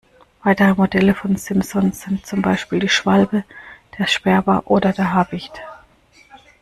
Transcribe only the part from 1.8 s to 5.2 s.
sind zum Beispiel die Schwalbe, der Sperber oder der